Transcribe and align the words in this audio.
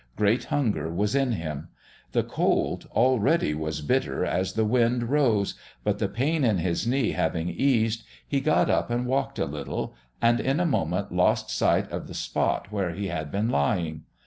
Great 0.15 0.45
hunger 0.45 0.91
was 0.91 1.13
in 1.13 1.33
him. 1.33 1.67
The 2.11 2.23
cold 2.23 2.87
already 2.91 3.53
was 3.53 3.81
bitter 3.83 4.25
as 4.25 4.53
the 4.53 4.65
wind 4.65 5.11
rose, 5.11 5.53
but 5.83 5.99
the 5.99 6.07
pain 6.07 6.43
in 6.43 6.57
his 6.57 6.87
knee 6.87 7.11
having 7.11 7.49
eased, 7.49 8.03
he 8.27 8.41
got 8.41 8.67
up 8.67 8.89
and 8.89 9.05
walked 9.05 9.37
a 9.37 9.45
little 9.45 9.93
and 10.19 10.39
in 10.39 10.59
a 10.59 10.65
moment 10.65 11.11
lost 11.11 11.51
sight 11.51 11.87
of 11.91 12.07
the 12.07 12.15
spot 12.15 12.71
where 12.71 12.95
he 12.95 13.09
had 13.09 13.31
been 13.31 13.51
lying. 13.51 14.05